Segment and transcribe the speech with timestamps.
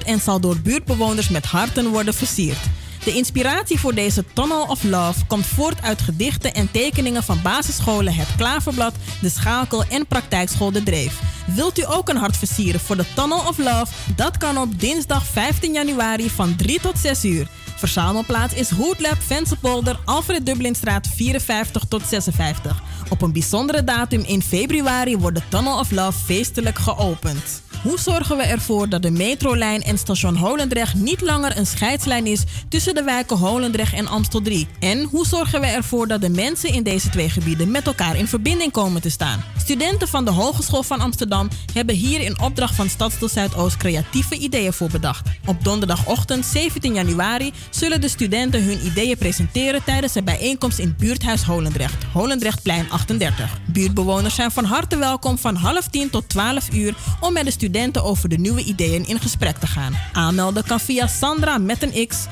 [0.00, 2.58] en zal door buurtbewoners met harten worden versierd.
[3.04, 8.14] De inspiratie voor deze Tunnel of Love komt voort uit gedichten en tekeningen van basisscholen
[8.14, 11.20] Het Klaverblad, De Schakel en Praktijkschool De Dreef.
[11.46, 13.86] Wilt u ook een hart versieren voor de Tunnel of Love?
[14.16, 17.46] Dat kan op dinsdag 15 januari van 3 tot 6 uur.
[17.76, 22.82] Verzamelplaats is Hoodlab Vensenpolder, Alfred Dublinstraat 54 tot 56.
[23.08, 27.61] Op een bijzondere datum in februari wordt de Tunnel of Love feestelijk geopend.
[27.82, 32.42] Hoe zorgen we ervoor dat de metrolijn en station Holendrecht niet langer een scheidslijn is
[32.68, 34.66] tussen de wijken Holendrecht en Amstel 3?
[34.78, 38.28] En hoe zorgen we ervoor dat de mensen in deze twee gebieden met elkaar in
[38.28, 39.44] verbinding komen te staan?
[39.58, 44.72] Studenten van de Hogeschool van Amsterdam hebben hier in opdracht van Stadsdeel Zuidoost creatieve ideeën
[44.72, 45.28] voor bedacht.
[45.46, 51.42] Op donderdagochtend 17 januari zullen de studenten hun ideeën presenteren tijdens een bijeenkomst in buurthuis
[51.42, 53.58] Holendrecht, Holendrechtplein 38.
[53.66, 57.70] Buurtbewoners zijn van harte welkom van half tien tot 12 uur om met de studenten
[58.02, 59.98] over de nieuwe ideeën in gesprek te gaan.
[60.12, 62.26] Aanmelden kan via Sandra met een x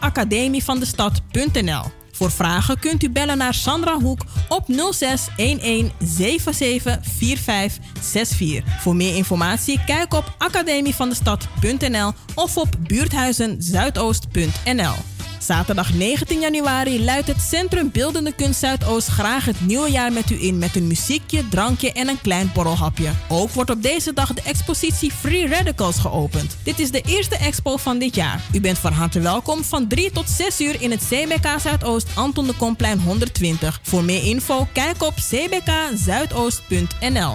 [0.00, 1.84] academievandestad.nl.
[2.12, 8.80] Voor vragen kunt u bellen naar Sandra Hoek op 06 11 77 45 64.
[8.80, 15.11] Voor meer informatie kijk op academievandestad.nl of op buurthuizenzuidoost.nl.
[15.44, 20.42] Zaterdag 19 januari luidt het Centrum Beeldende Kunst Zuidoost graag het nieuwe jaar met u
[20.42, 23.10] in met een muziekje, drankje en een klein borrelhapje.
[23.28, 26.56] Ook wordt op deze dag de expositie Free Radicals geopend.
[26.62, 28.40] Dit is de eerste expo van dit jaar.
[28.52, 32.46] U bent van harte welkom van 3 tot 6 uur in het CBK Zuidoost Anton
[32.46, 33.80] de Komplein 120.
[33.82, 37.34] Voor meer info kijk op cbkzuidoost.nl.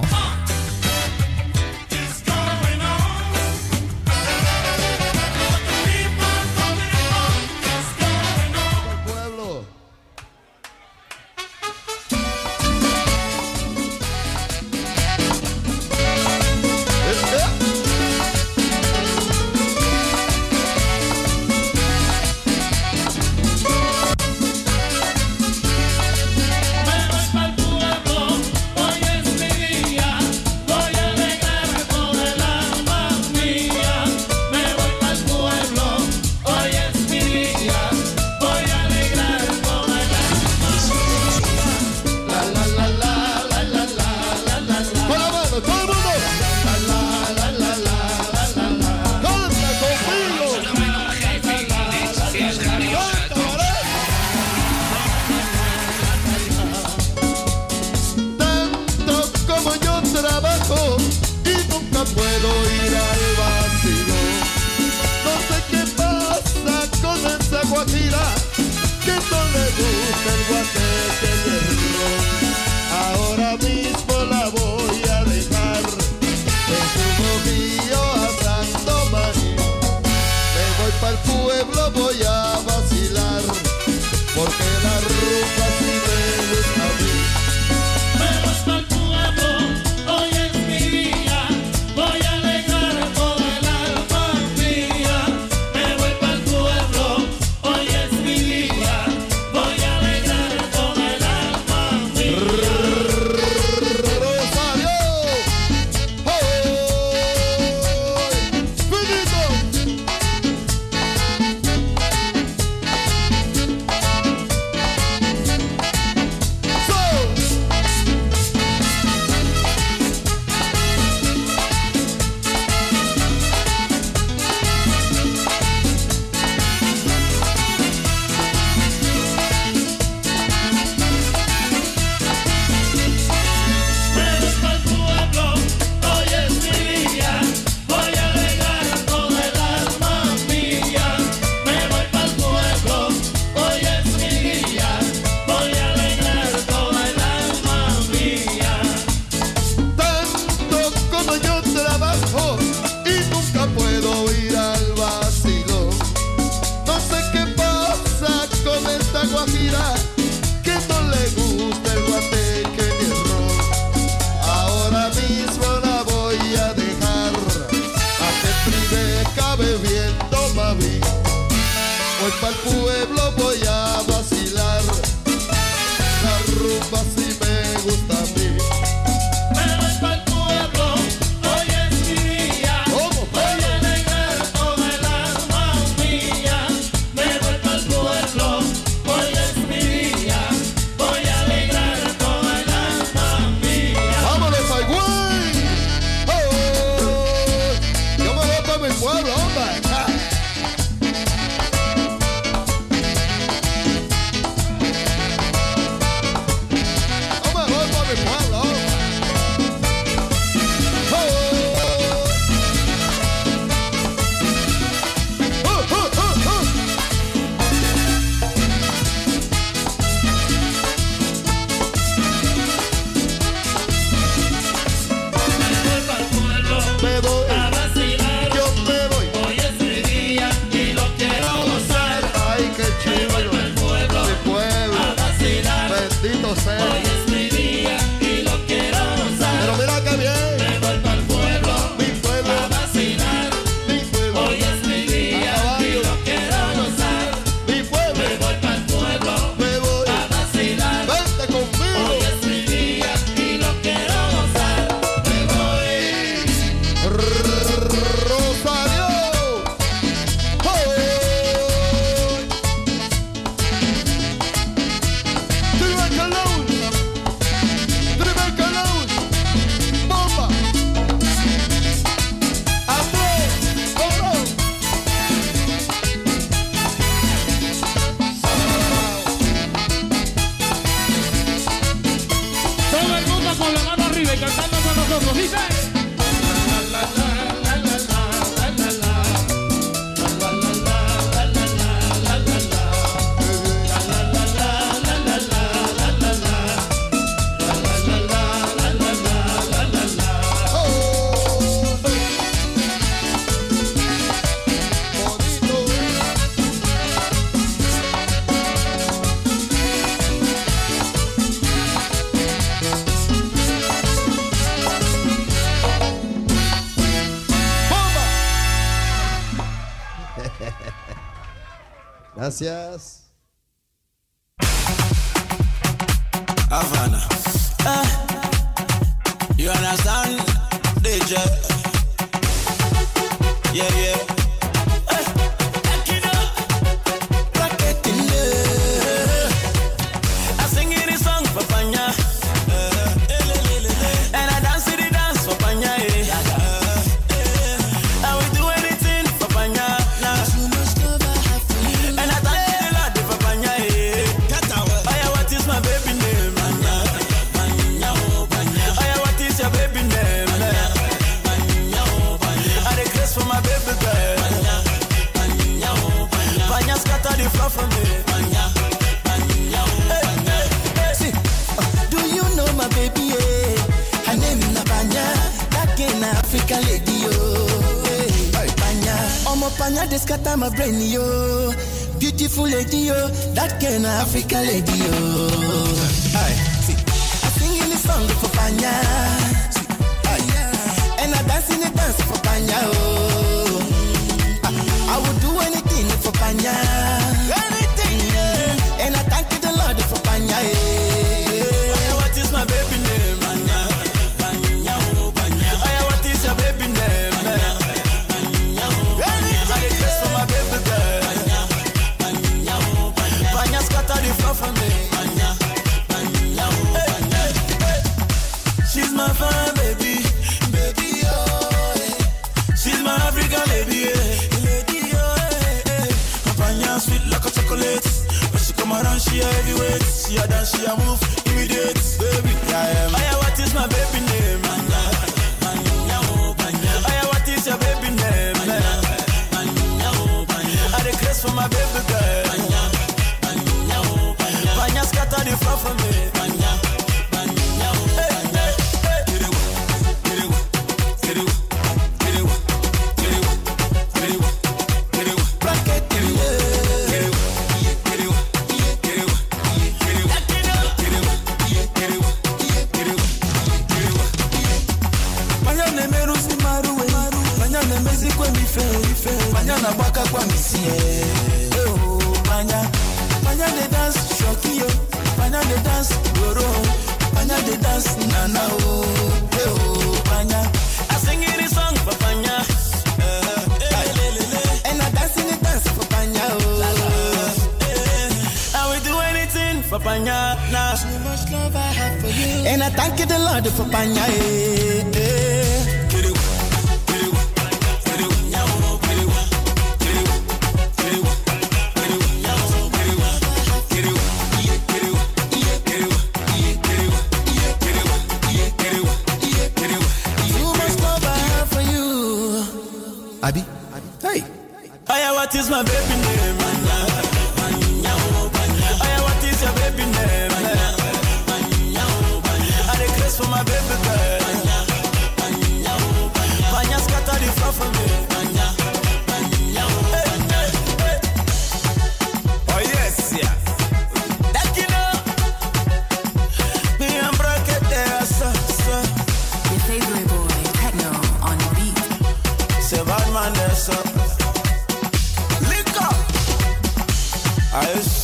[547.78, 548.17] I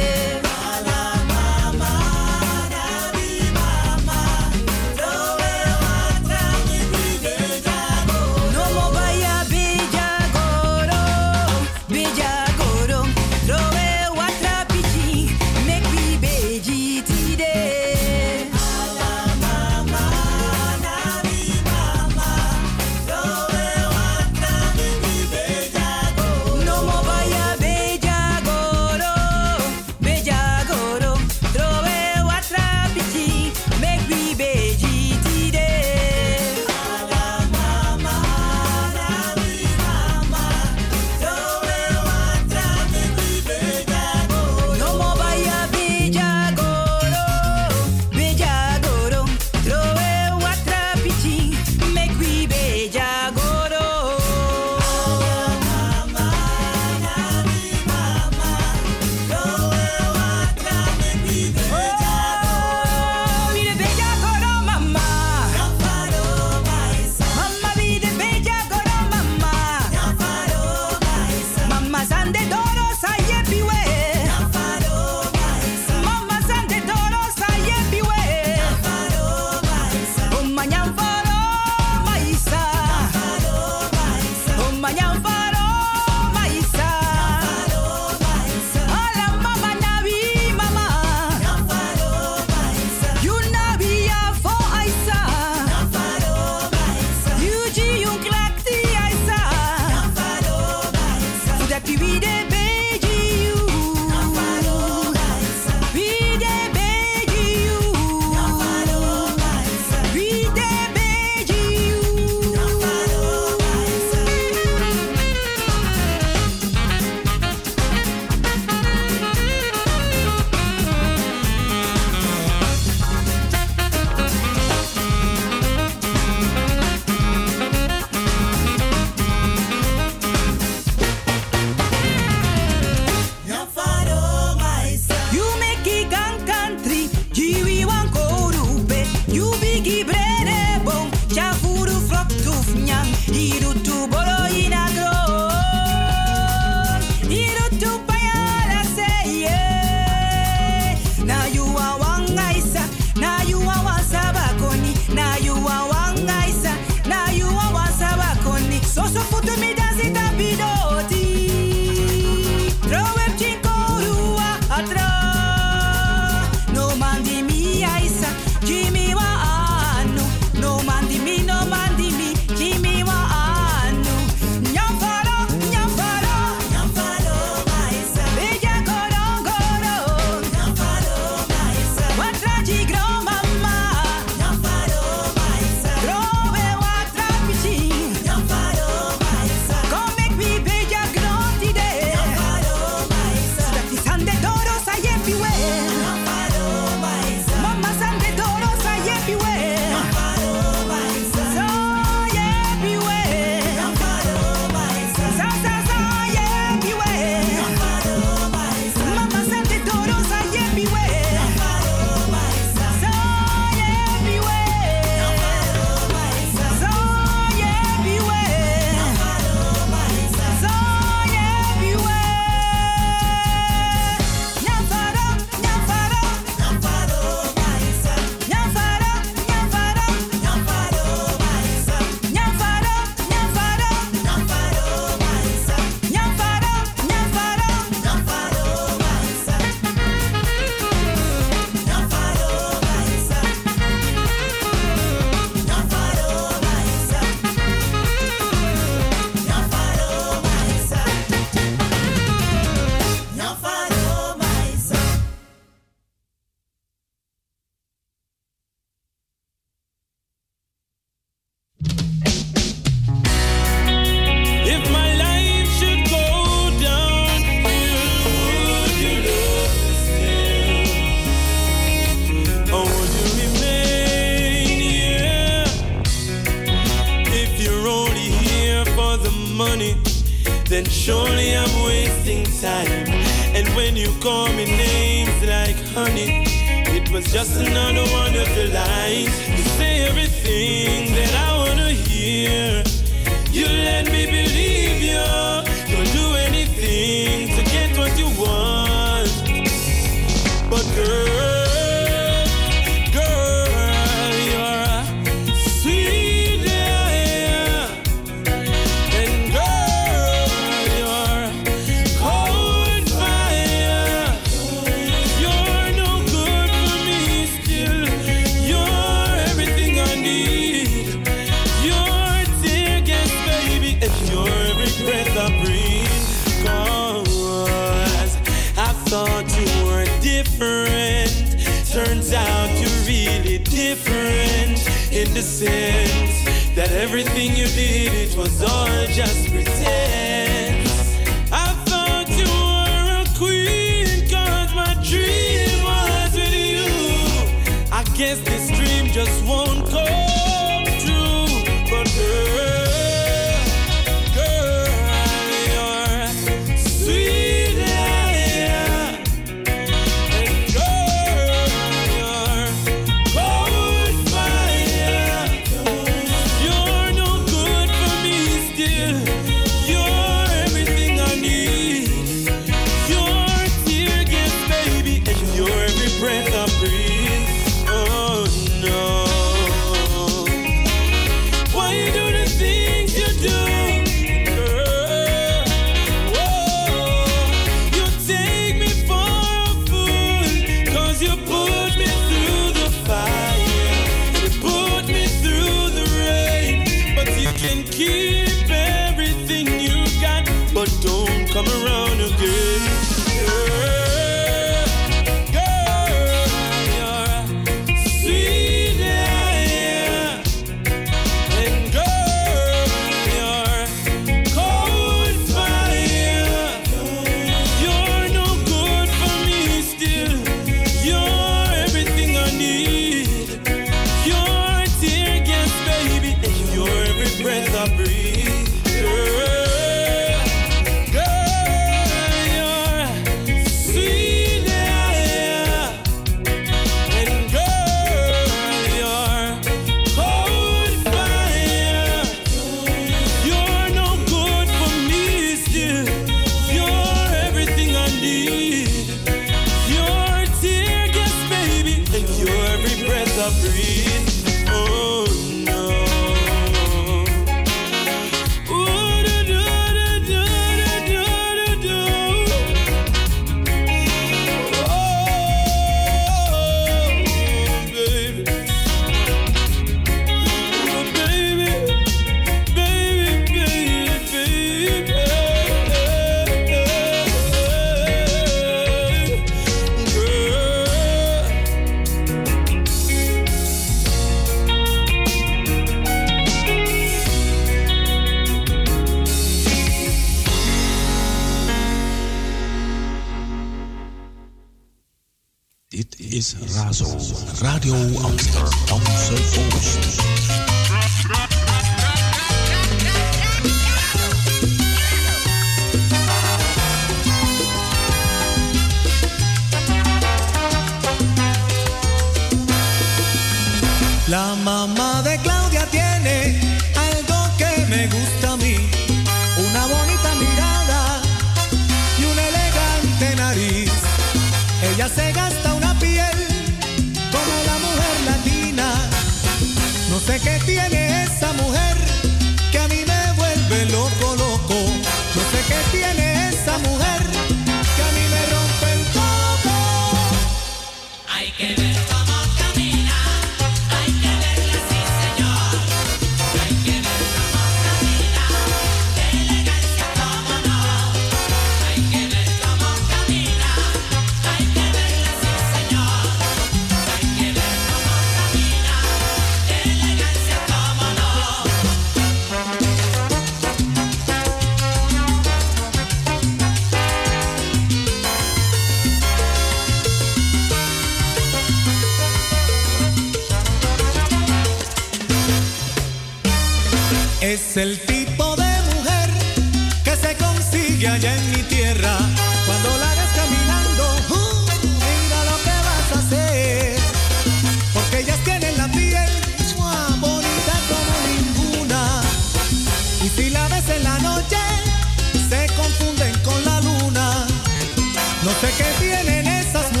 [599.01, 600.00] tienen esas mujeres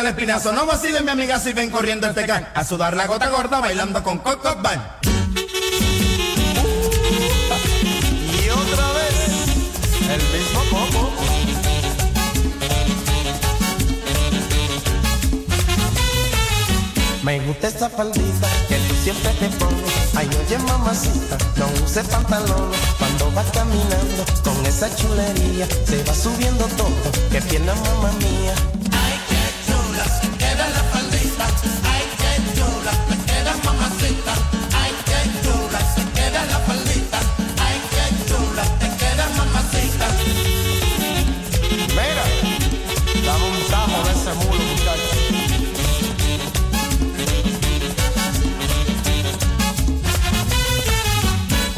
[0.00, 0.52] el espinazo.
[0.52, 2.48] No vacilen, mi amiga, si ven corriendo el tecán.
[2.54, 4.80] A sudar la gota gorda bailando con Coco Van.
[8.32, 9.14] Y otra vez,
[10.10, 11.12] el mismo combo.
[17.22, 20.14] Me gusta esa faldita que tú siempre te pones.
[20.14, 22.78] Ay, oye, mamacita, no uses pantalones.
[22.98, 27.12] Cuando vas caminando con esa chulería, se va subiendo todo.
[27.30, 28.77] Que pierna, mamá mía.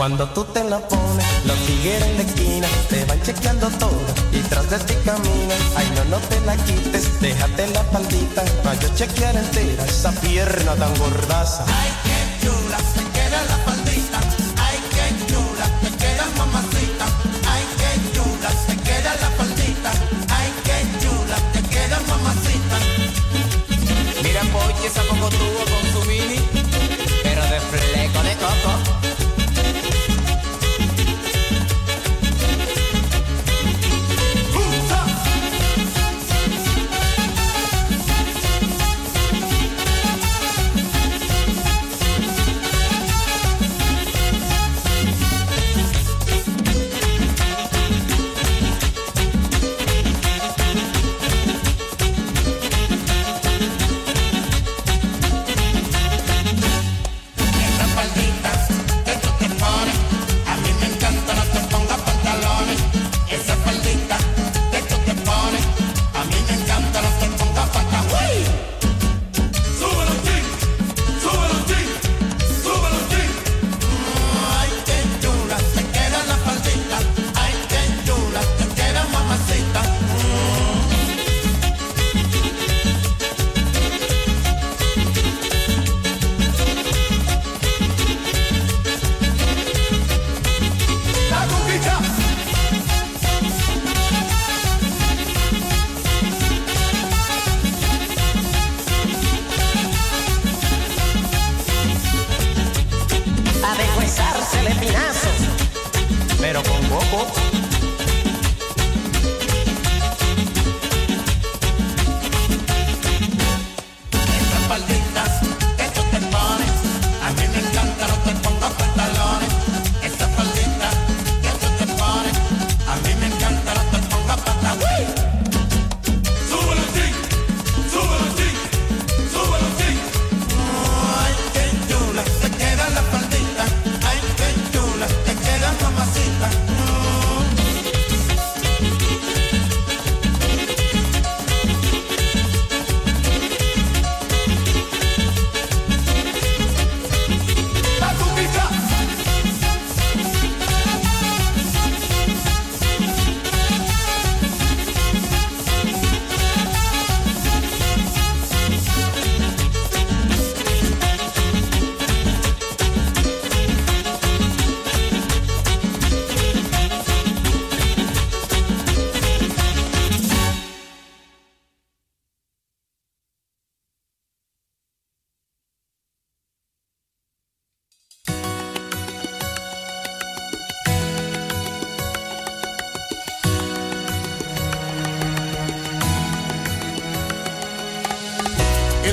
[0.01, 4.01] Cuando tú te la pones, los tigres de esquina te van chequeando todo
[4.33, 5.59] y tras de ti caminan.
[5.77, 10.75] Ay, no, no te la quites, déjate la paldita para yo chequear entera esa pierna
[10.77, 11.67] tan gordaza.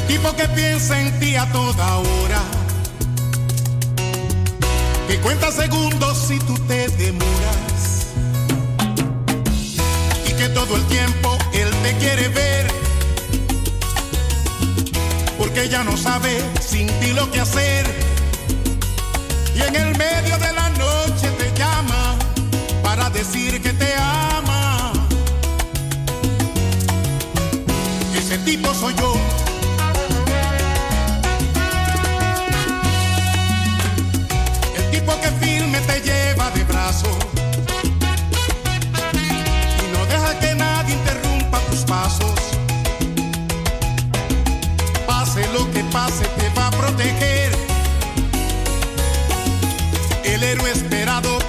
[0.07, 2.41] tipo que piensa en ti a toda hora,
[5.07, 8.07] que cuenta segundos si tú te demoras,
[10.27, 12.67] y que todo el tiempo él te quiere ver,
[15.37, 17.85] porque ya no sabe sin ti lo que hacer,
[19.55, 22.15] y en el medio de la noche te llama
[22.81, 24.93] para decir que te ama.
[28.15, 29.46] Ese tipo soy yo.
[35.77, 37.07] que te lleva de brazo
[39.83, 42.33] y no deja que nadie interrumpa tus pasos.
[45.05, 47.51] Pase lo que pase, te va a proteger.
[50.23, 51.46] El héroe esperado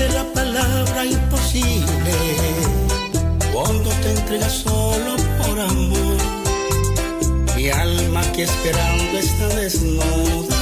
[0.00, 2.14] de la palabra imposible.
[3.52, 6.16] Cuando te entregas solo por amor,
[7.54, 10.60] mi alma que esperando está desnuda,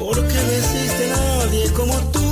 [0.00, 2.23] porque desiste nadie como tú.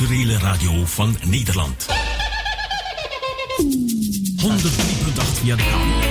[0.00, 1.86] Multiculturele radio van Nederland.
[4.36, 6.09] 103.8 via de kabel,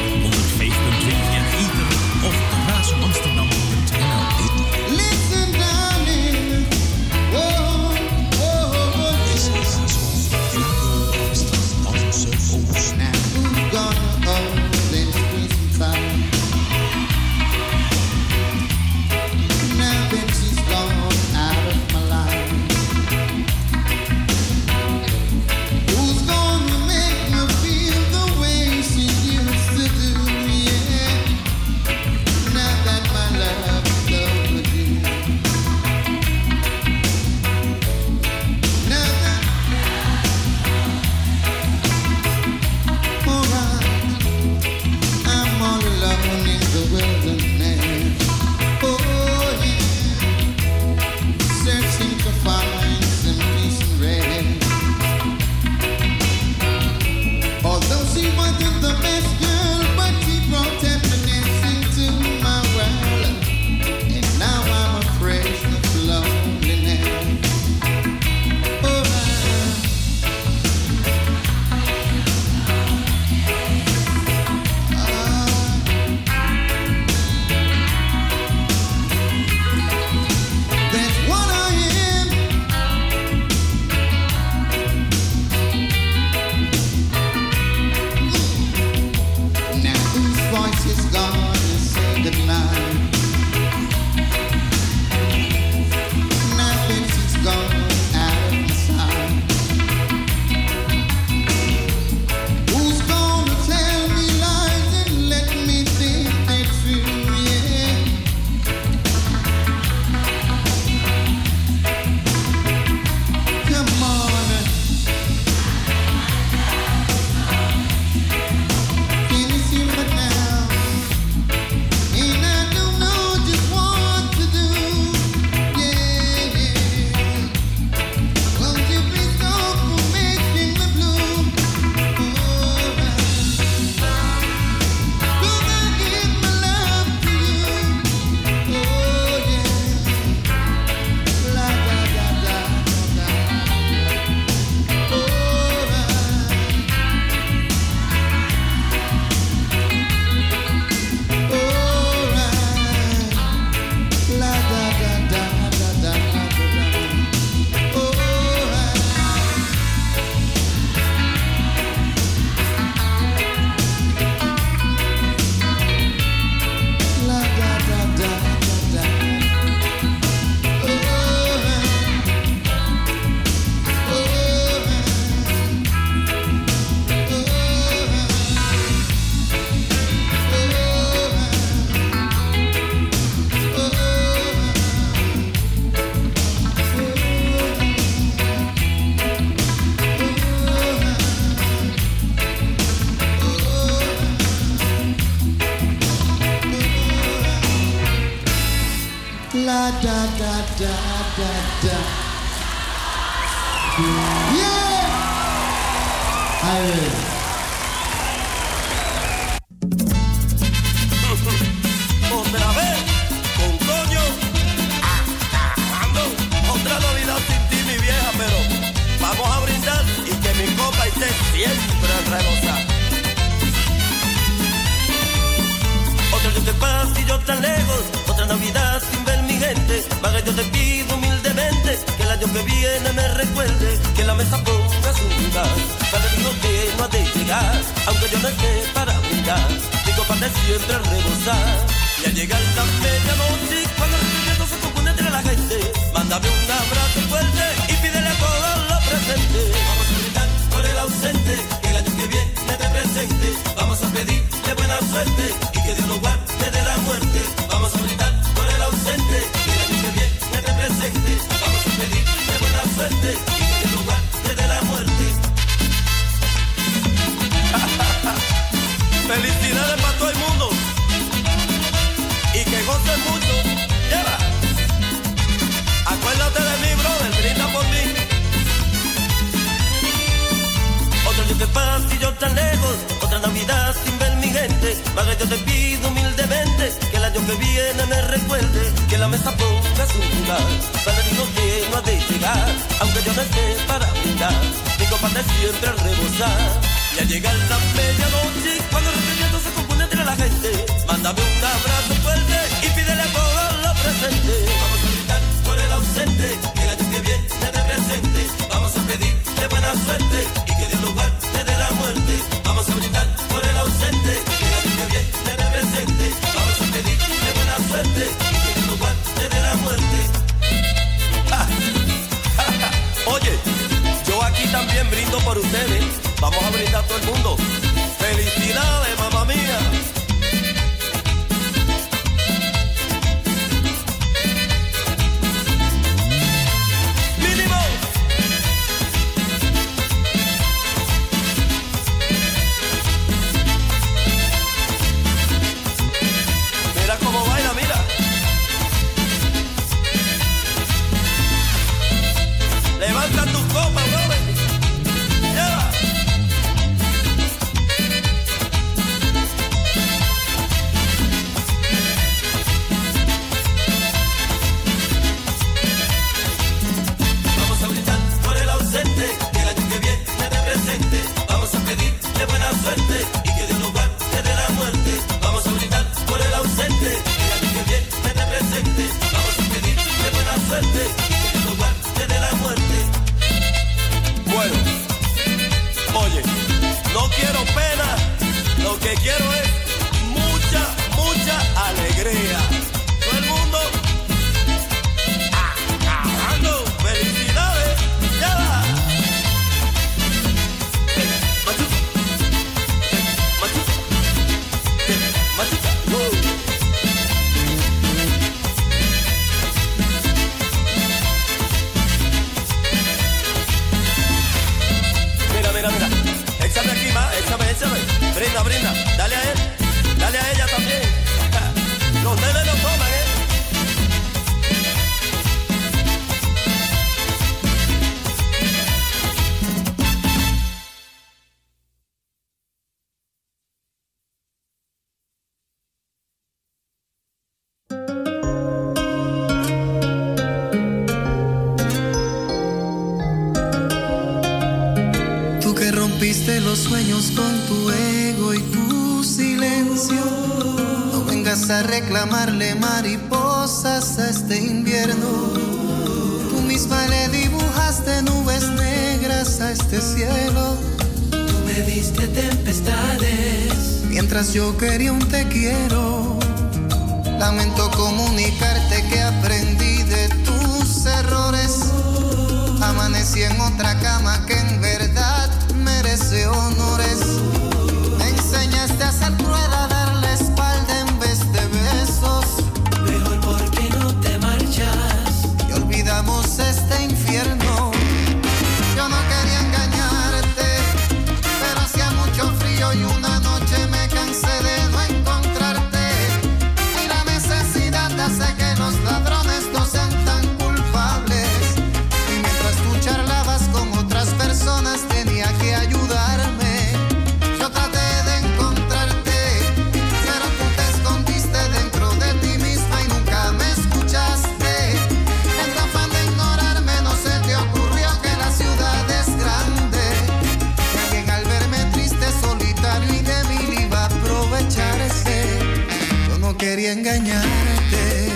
[527.89, 528.28] verte.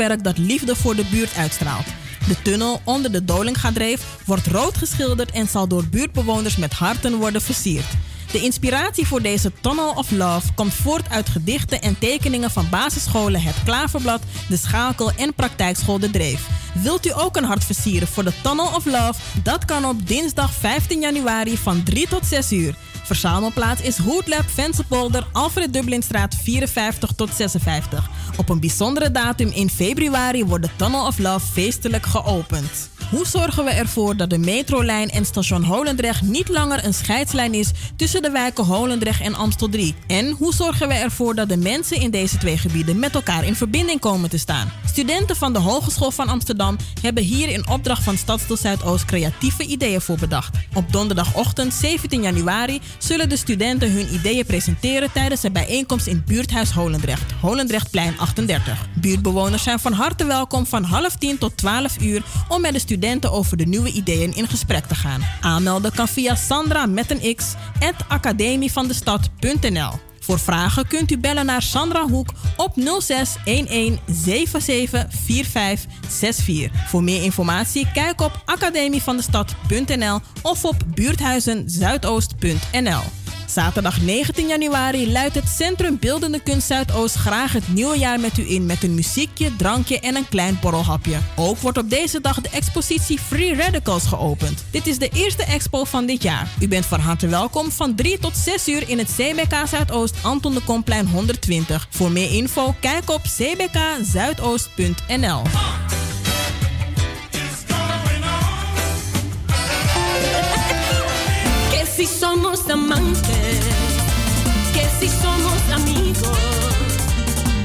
[0.00, 1.86] Kunstwerk dat liefde voor de buurt uitstraalt.
[2.28, 7.42] De tunnel onder de Dolingadreef wordt rood geschilderd en zal door buurtbewoners met harten worden
[7.42, 7.86] versierd.
[8.32, 13.42] De inspiratie voor deze Tunnel of Love komt voort uit gedichten en tekeningen van basisscholen
[13.42, 16.46] Het Klaverblad, De Schakel en Praktijkschool De Dreef.
[16.74, 19.20] Wilt u ook een hart versieren voor de Tunnel of Love?
[19.42, 22.74] Dat kan op dinsdag 15 januari van 3 tot 6 uur.
[23.10, 28.10] Verzamelplaats is Hoodlab Vensenpolder, Alfred Dublinstraat 54 tot 56.
[28.36, 32.90] Op een bijzondere datum in februari wordt de Tunnel of Love feestelijk geopend.
[33.10, 37.70] Hoe zorgen we ervoor dat de metrolijn en station Holendrecht niet langer een scheidslijn is
[37.96, 39.94] tussen de wijken Holendrecht en Amstel 3?
[40.06, 43.54] En hoe zorgen we ervoor dat de mensen in deze twee gebieden met elkaar in
[43.54, 44.72] verbinding komen te staan?
[44.86, 50.00] Studenten van de Hogeschool van Amsterdam hebben hier in opdracht van Stadsdeel Zuidoost creatieve ideeën
[50.00, 50.56] voor bedacht.
[50.74, 56.70] Op donderdagochtend 17 januari zullen de studenten hun ideeën presenteren tijdens een bijeenkomst in buurthuis
[56.70, 58.88] Holendrecht, Holendrechtplein 38.
[58.94, 62.98] Buurtbewoners zijn van harte welkom van half 10 tot 12 uur om met de studenten
[63.30, 65.26] over de nieuwe ideeën in gesprek te gaan.
[65.40, 67.54] Aanmelden kan via Sandra met een x
[68.08, 69.92] academievandestad.nl.
[70.20, 76.88] Voor vragen kunt u bellen naar Sandra Hoek op 06 11 77 45 64.
[76.88, 83.02] Voor meer informatie kijk op academievandestad.nl of op buurthuizenzuidoost.nl.
[83.52, 88.50] Zaterdag 19 januari luidt het Centrum Beeldende Kunst Zuidoost graag het nieuwe jaar met u
[88.50, 91.18] in met een muziekje, drankje en een klein borrelhapje.
[91.36, 94.64] Ook wordt op deze dag de expositie Free Radicals geopend.
[94.70, 96.48] Dit is de eerste expo van dit jaar.
[96.60, 100.54] U bent van harte welkom van 3 tot 6 uur in het CBK Zuidoost Anton
[100.54, 101.86] de Komplein 120.
[101.90, 105.42] Voor meer info kijk op cbkzuidoost.nl.
[112.00, 113.60] si somos amantes,
[114.72, 116.38] que si somos amigos,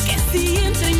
[0.05, 0.94] que si entra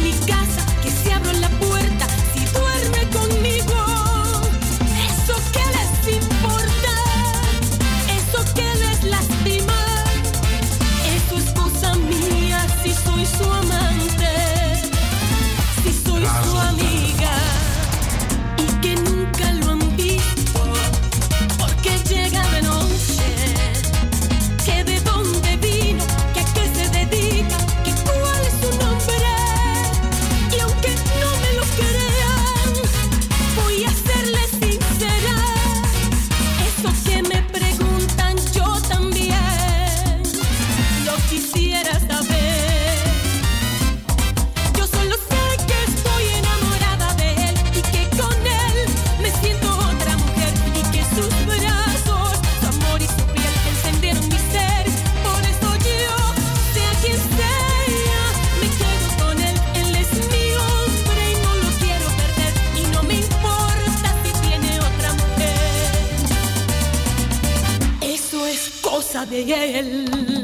[69.15, 70.34] Sabeyel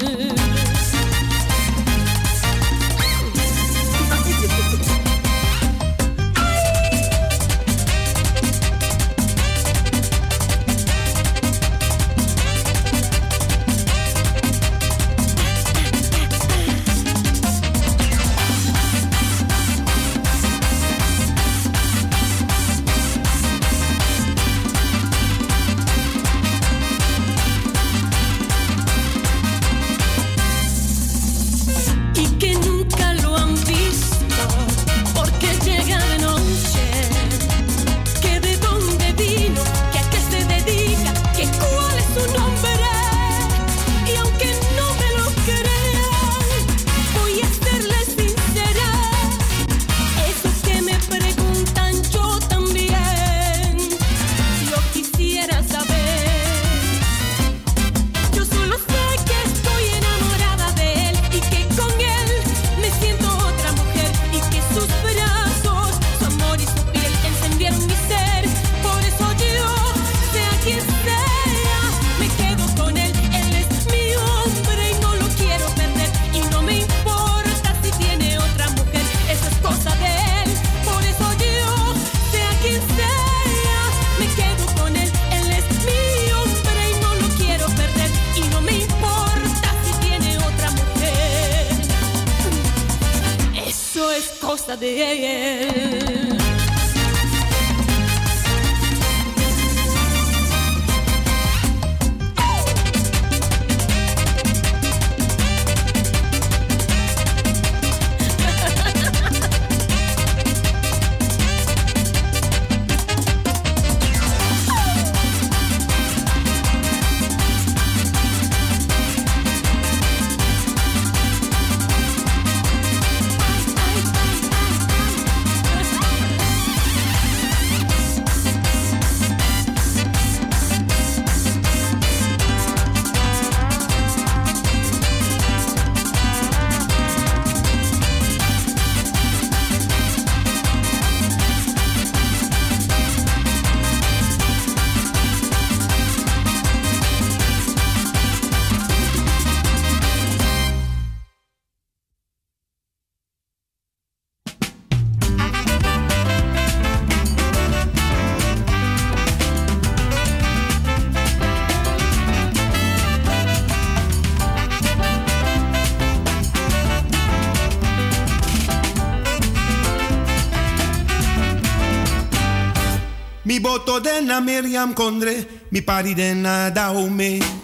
[174.02, 177.61] dena Miriam Kondre, mi pari dena Daume.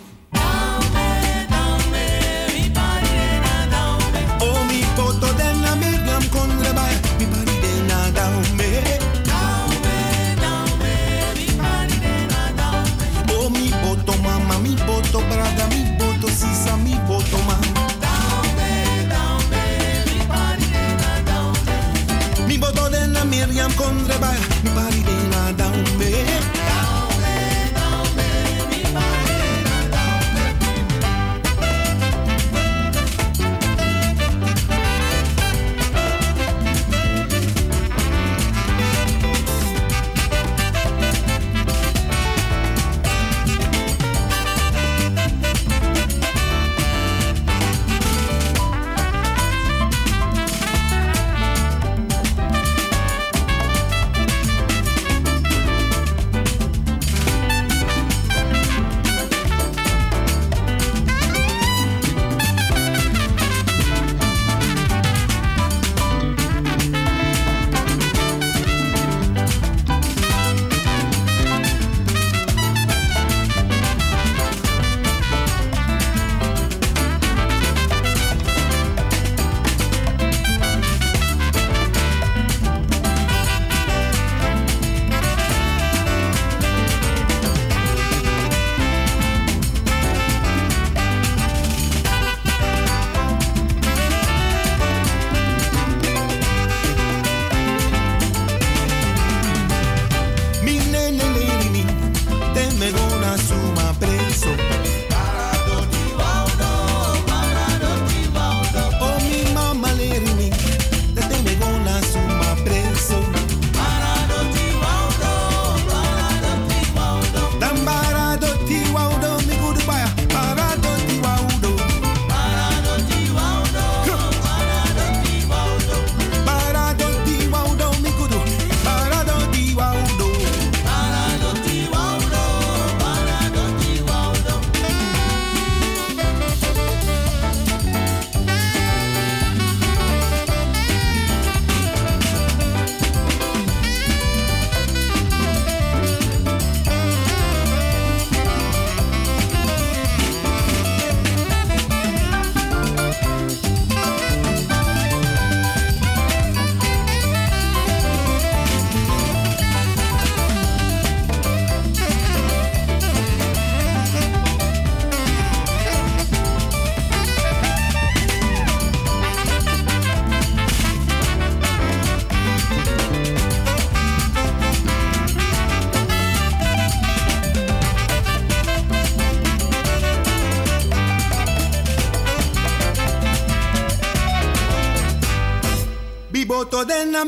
[186.78, 187.26] to den na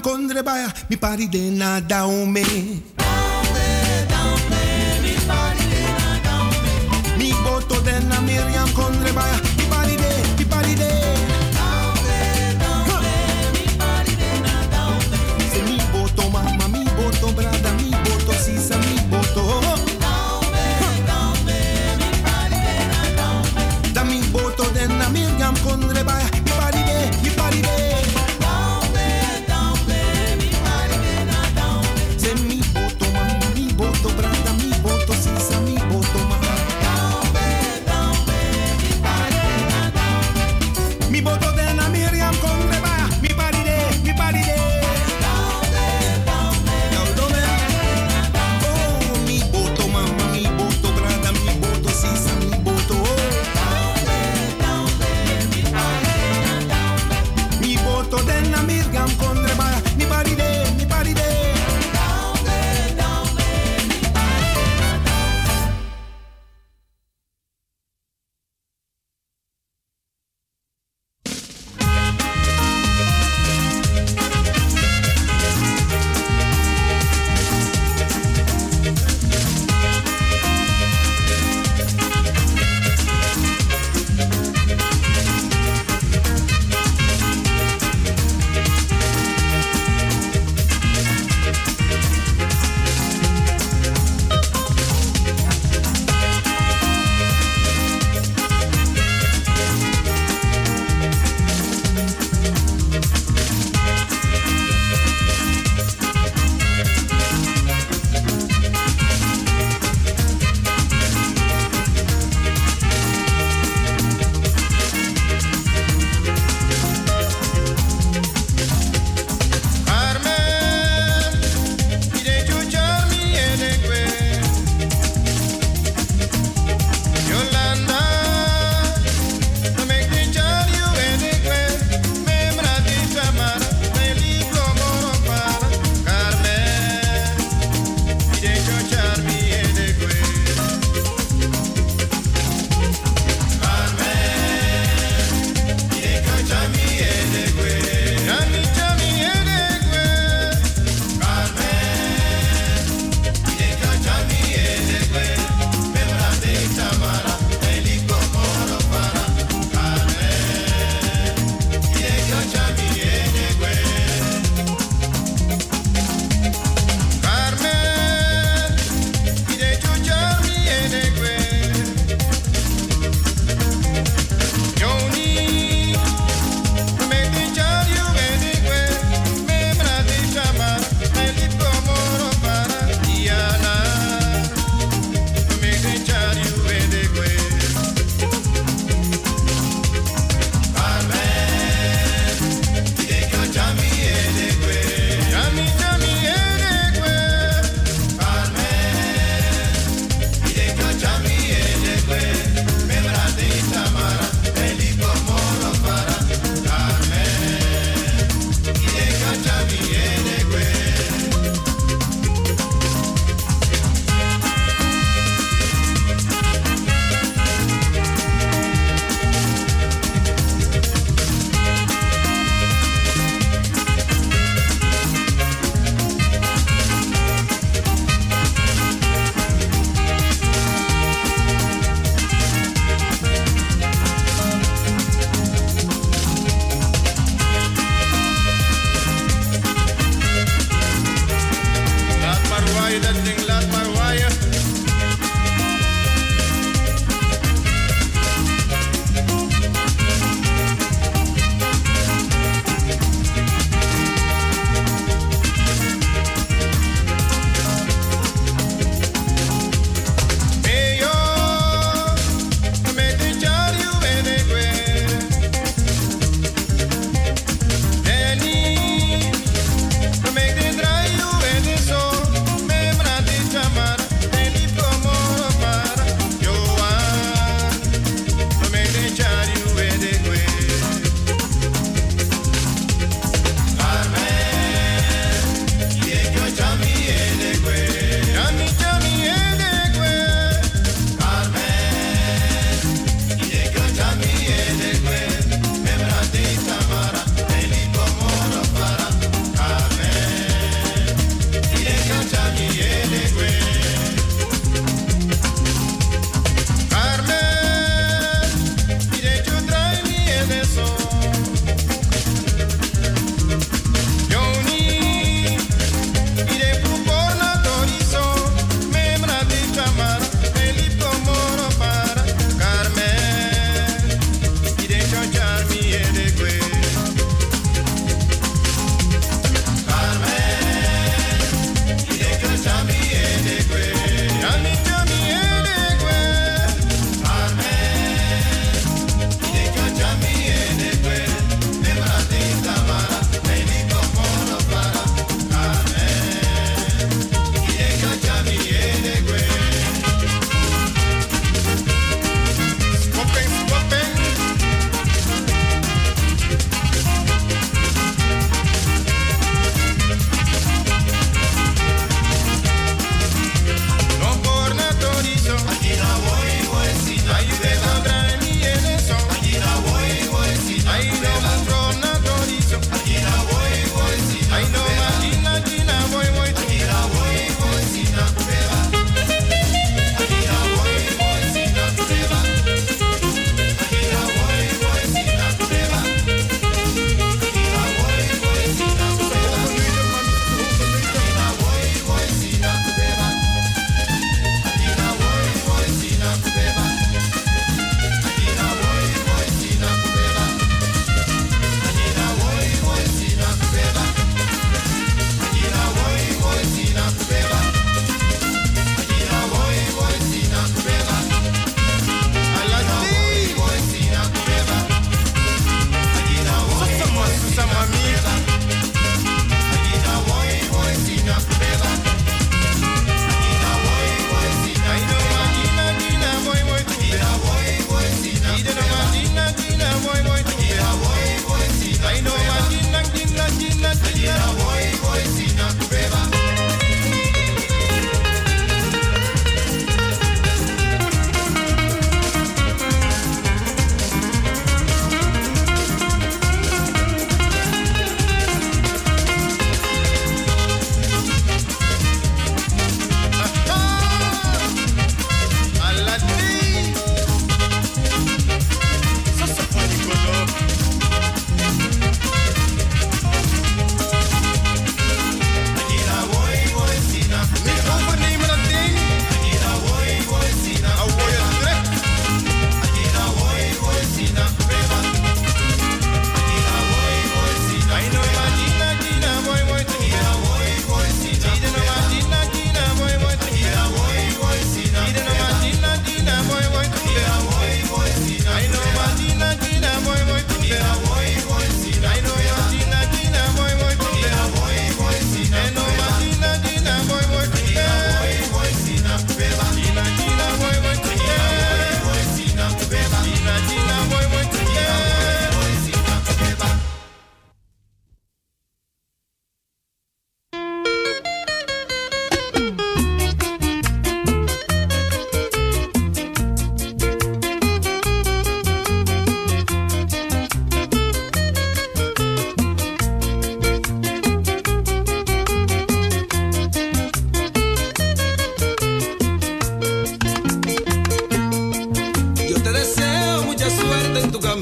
[0.00, 2.44] kondre baya mi pari de na daume.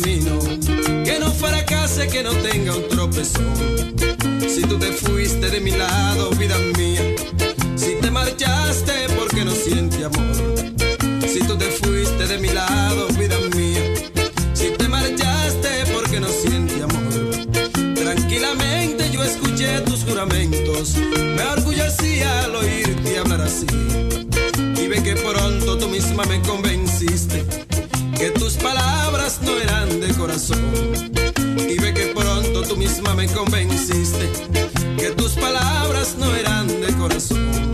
[0.03, 3.95] que no fracase, que no tenga un tropezón.
[4.49, 7.03] Si tú te fuiste de mi lado, vida mía,
[7.77, 10.37] si te marchaste porque no siente amor.
[11.27, 13.83] Si tú te fuiste de mi lado, vida mía,
[14.55, 17.95] si te marchaste porque no siente amor.
[17.95, 23.67] Tranquilamente yo escuché tus juramentos, me orgullecía al oírte hablar así.
[24.83, 26.90] Y ve que pronto tú misma me convenció
[30.23, 34.31] Y ve que pronto tú misma me convenciste
[34.99, 37.70] que tus palabras no eran de corazón.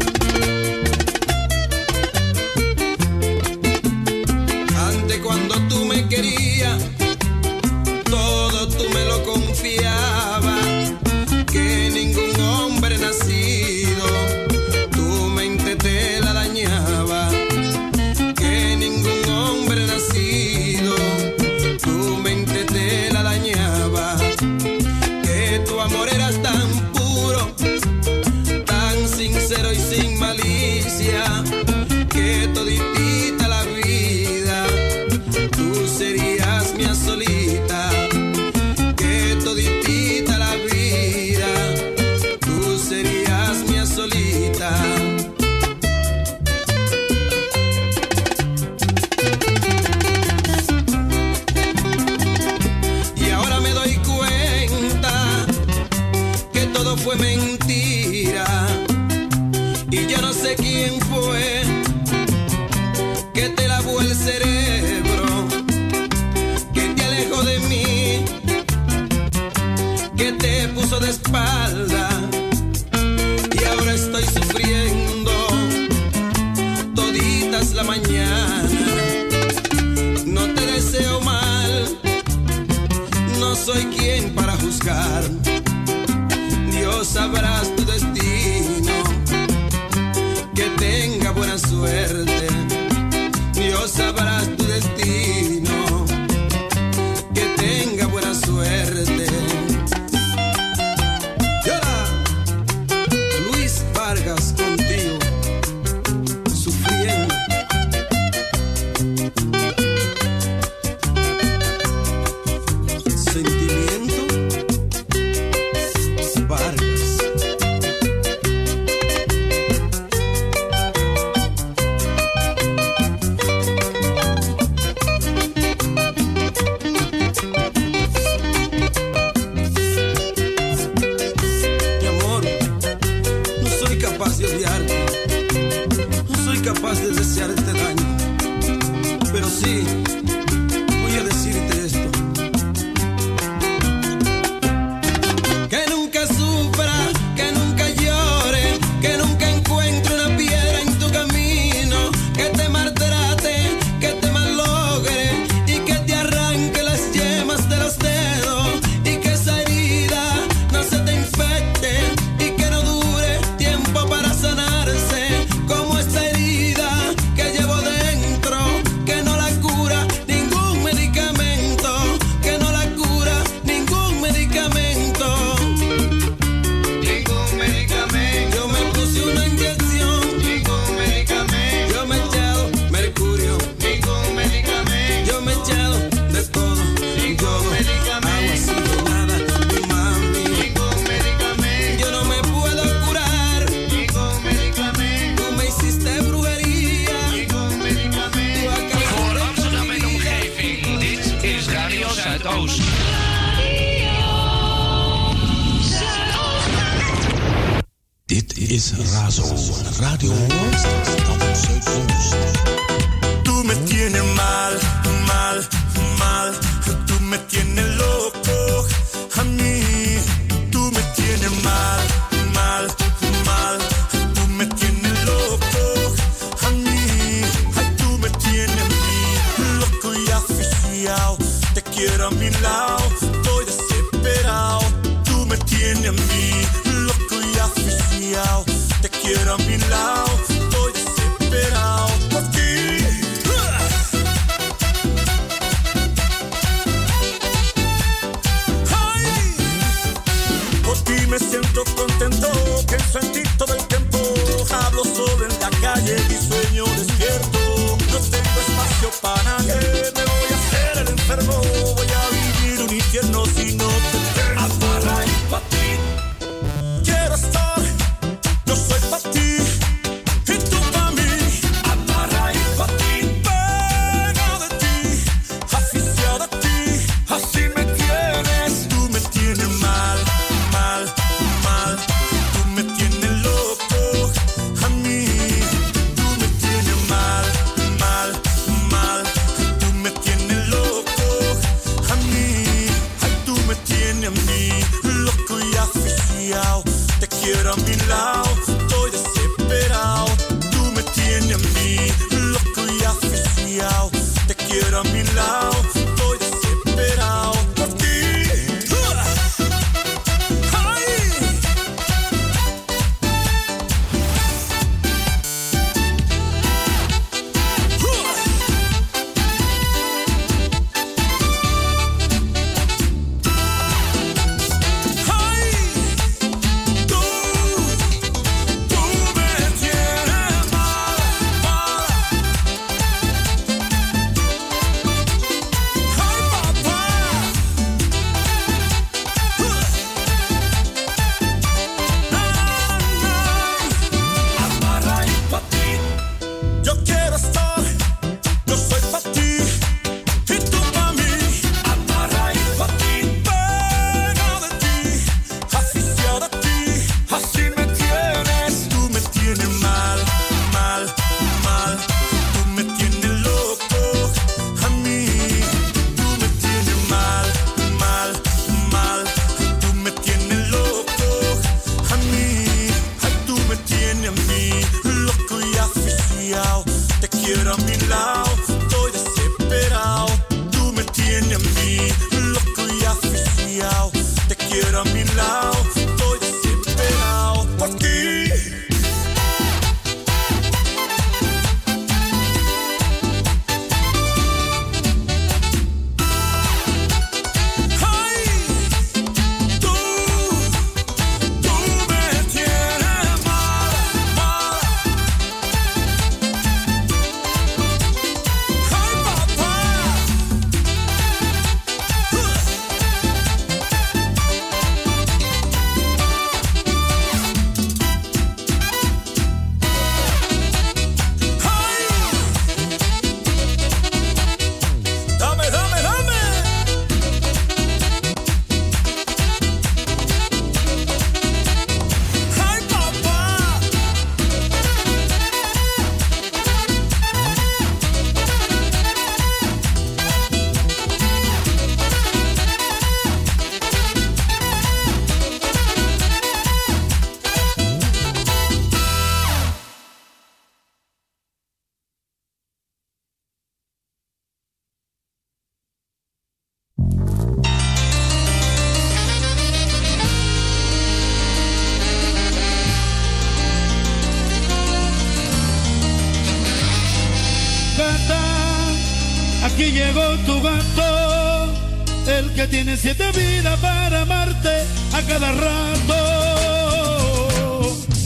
[472.77, 474.85] tienes siete vidas para amarte
[475.15, 476.19] a cada rato.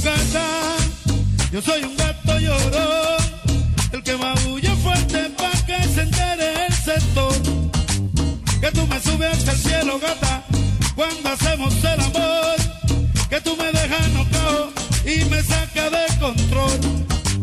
[0.02, 0.48] Gata,
[1.52, 3.22] yo soy un gato llorón,
[3.92, 7.32] el que mabulla fuerte para que se entere el sector.
[8.60, 10.42] Que tú me subes hasta el cielo, gata,
[10.96, 12.56] cuando hacemos el amor.
[13.28, 14.72] Que tú me dejas nocao
[15.04, 16.80] y me saca de control.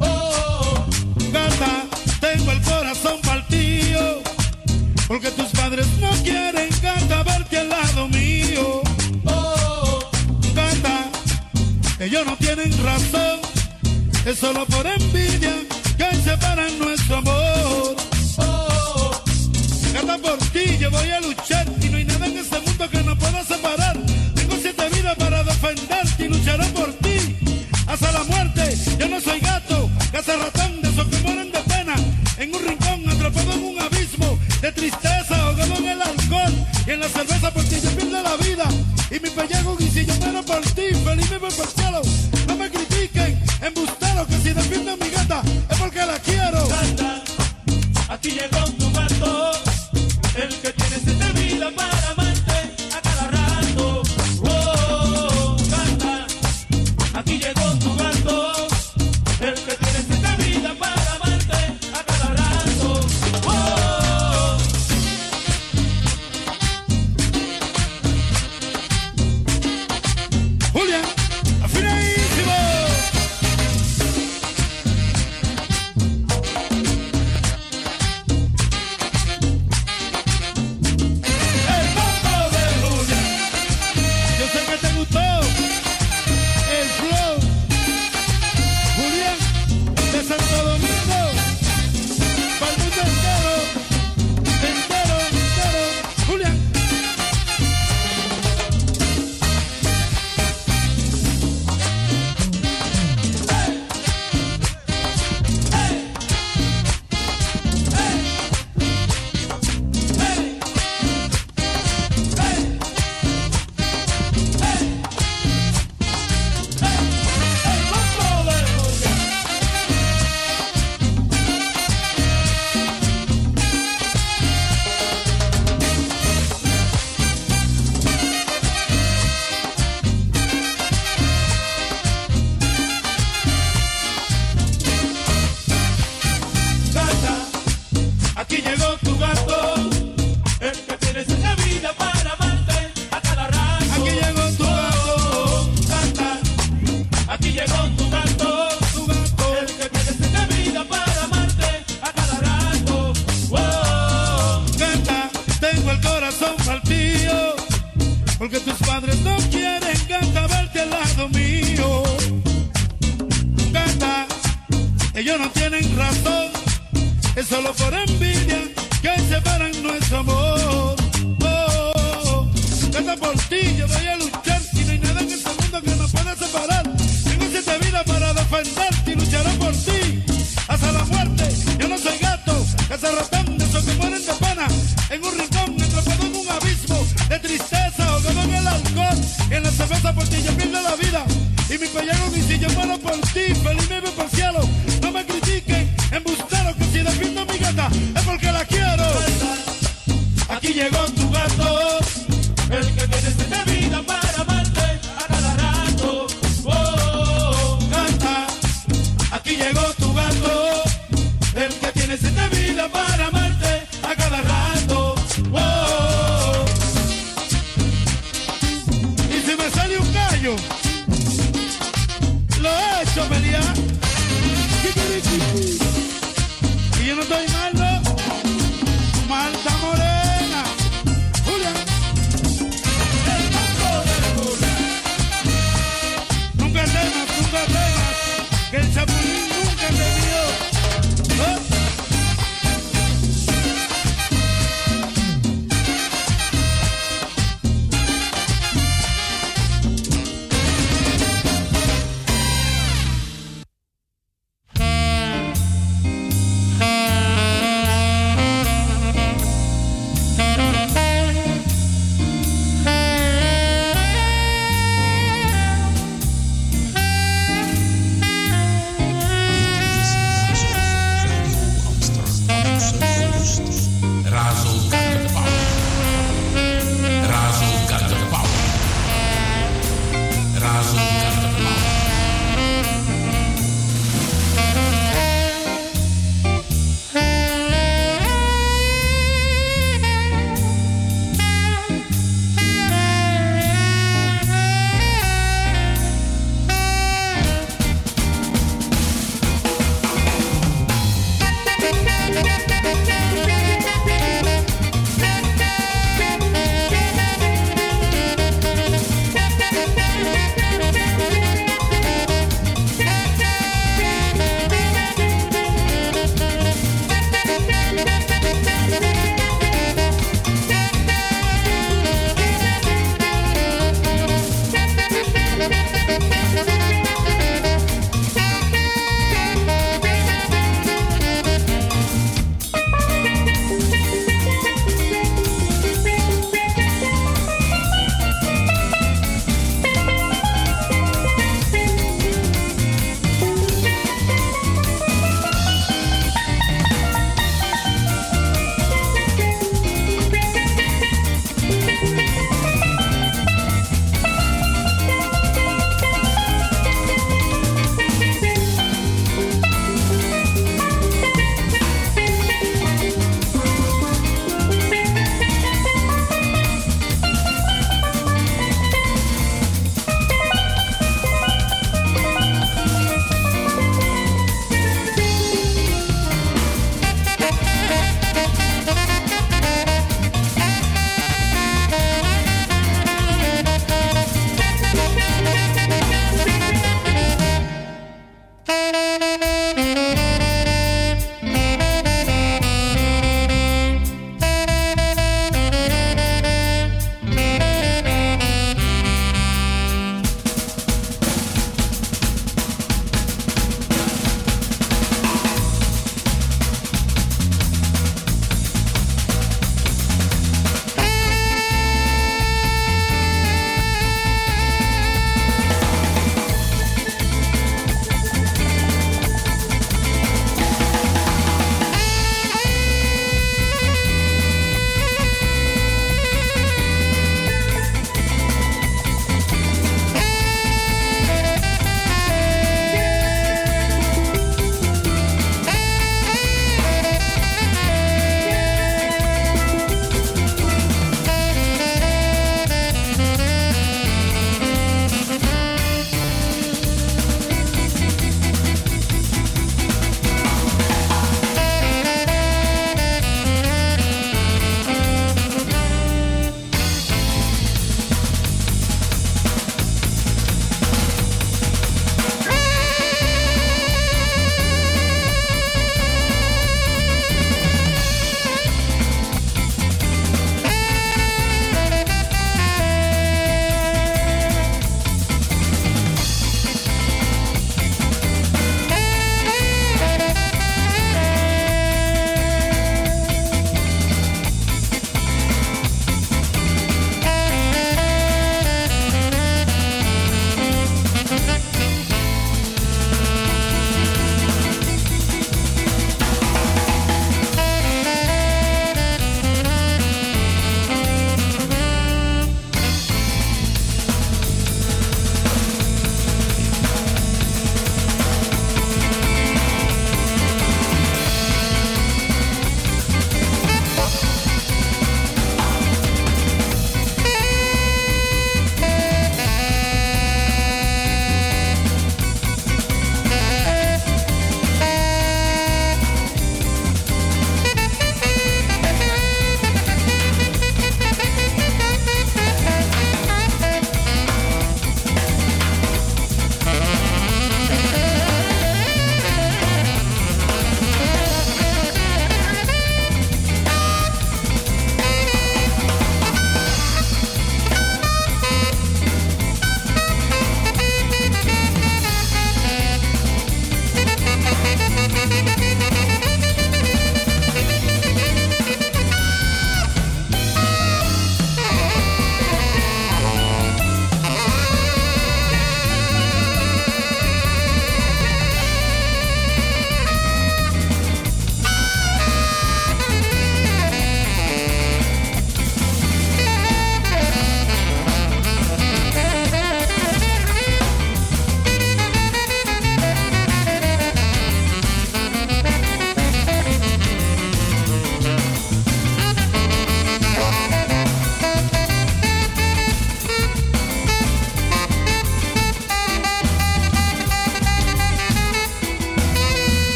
[0.00, 0.84] Oh,
[1.32, 1.86] gata,
[2.20, 4.20] tengo el corazón partido,
[5.08, 6.79] porque tus padres no quieren
[14.30, 15.29] es solo por envidia.